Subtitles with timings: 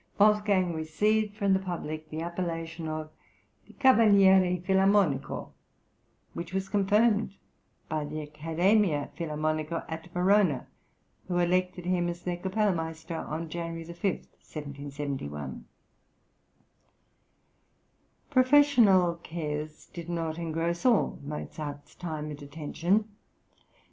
[0.17, 3.11] Wolfgang received from the public the appellation of
[3.67, 5.51] the "Cavaliere Filarmonico,"
[6.33, 7.35] which was confirmed
[7.87, 10.65] by the Accademia Filarmonica at Verona,
[11.27, 15.65] who elected him as their kapellmeister on January 5, 1771.
[18.31, 23.07] Professional cares did not engross all Mozart's time and attention.